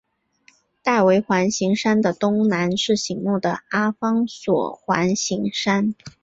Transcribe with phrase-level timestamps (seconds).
[0.81, 5.93] 戴维环形山的东南是醒目的阿方索环形山。